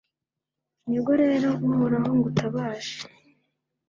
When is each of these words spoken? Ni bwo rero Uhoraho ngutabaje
Ni 0.87 0.97
bwo 1.01 1.13
rero 1.23 1.49
Uhoraho 1.67 2.09
ngutabaje 2.17 2.95